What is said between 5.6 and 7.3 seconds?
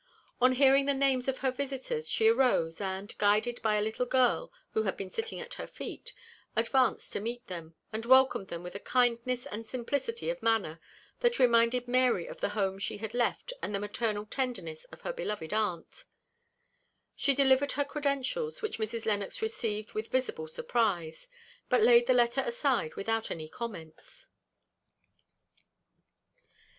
feet, advanced to